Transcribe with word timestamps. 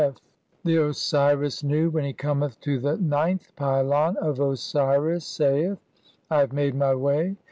(56) 0.01 0.21
The 0.65 0.77
Osiris 0.77 1.63
Nu, 1.63 1.91
when 1.91 2.03
he 2.03 2.11
cometh 2.11 2.59
to 2.61 2.79
the 2.79 2.97
fourteenth 2.97 3.55
pylon 3.55 4.17
of 4.17 4.39
Osiris, 4.39 5.23
saith:— 5.25 5.77
"I 6.31 6.39
have 6.39 6.53
made 6.53 6.73
[my] 6.73 6.95
way. 6.95 7.35